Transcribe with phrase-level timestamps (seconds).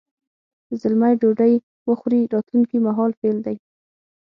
[0.79, 1.53] زلمی ډوډۍ
[1.89, 3.57] وخوري راتلونکي مهال فعل دی.